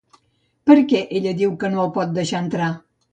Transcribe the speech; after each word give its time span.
Per 0.69 0.77
què 0.93 1.01
ella 1.19 1.33
diu 1.41 1.53
que 1.65 1.71
no 1.73 1.83
el 1.83 1.91
pot 1.99 2.17
deixar 2.17 2.41
entrar? 2.47 2.71